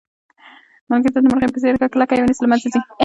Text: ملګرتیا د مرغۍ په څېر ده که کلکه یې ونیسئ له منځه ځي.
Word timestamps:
ملګرتیا 0.89 1.21
د 1.23 1.25
مرغۍ 1.31 1.47
په 1.53 1.59
څېر 1.63 1.73
ده 1.77 1.85
که 1.87 1.93
کلکه 1.93 2.13
یې 2.15 2.21
ونیسئ 2.23 2.41
له 2.43 2.49
منځه 2.51 2.67
ځي. 2.73 2.81